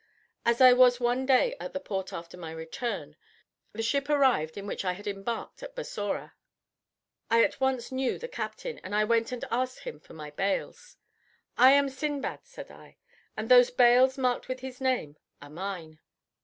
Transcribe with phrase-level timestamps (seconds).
[0.47, 3.15] As I was one day at the port after my return,
[3.71, 6.33] the ship arrived in which I had embarked at Bussorah.
[7.29, 10.97] I at once knew the captain, and I went and asked him for my bales.
[11.55, 12.97] "I am Sindbad," said I,
[13.37, 15.99] "and those bales marked with his name are mine."